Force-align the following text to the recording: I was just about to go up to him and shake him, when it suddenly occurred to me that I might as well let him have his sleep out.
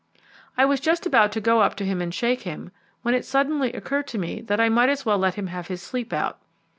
I 0.57 0.65
was 0.65 0.79
just 0.79 1.05
about 1.05 1.31
to 1.33 1.39
go 1.39 1.61
up 1.61 1.75
to 1.75 1.85
him 1.85 2.01
and 2.01 2.11
shake 2.11 2.41
him, 2.41 2.71
when 3.03 3.13
it 3.13 3.23
suddenly 3.23 3.71
occurred 3.73 4.07
to 4.07 4.17
me 4.17 4.41
that 4.41 4.59
I 4.59 4.67
might 4.67 4.89
as 4.89 5.05
well 5.05 5.19
let 5.19 5.35
him 5.35 5.45
have 5.45 5.67
his 5.67 5.83
sleep 5.83 6.11
out. 6.11 6.39